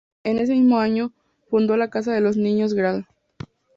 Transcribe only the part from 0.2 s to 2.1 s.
En ese mismo año fundó la